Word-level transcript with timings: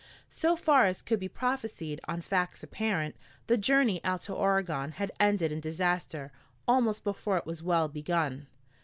So 0.31 0.55
far 0.55 0.87
as 0.87 0.99
could 1.03 1.19
be 1.19 1.27
prophesied 1.27 2.01
on 2.07 2.21
facts 2.21 2.63
apparent, 2.63 3.15
the 3.45 3.55
journey 3.55 4.03
out 4.03 4.21
to 4.21 4.33
Oregon 4.33 4.93
had 4.93 5.11
ended 5.19 5.51
in 5.51 5.59
disaster 5.59 6.31
almost 6.67 7.03
before 7.03 7.37
it 7.37 7.45
was 7.45 7.61
well 7.61 7.87
begun. 7.87 8.47